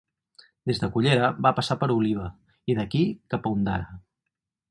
Des 0.69 0.79
de 0.83 0.87
Cullera 0.95 1.27
va 1.47 1.51
passar 1.59 1.77
per 1.83 1.89
Oliva, 1.97 2.25
i 2.73 2.77
d'aquí 2.79 3.05
cap 3.35 3.45
a 3.45 3.53
Ondara. 3.59 3.97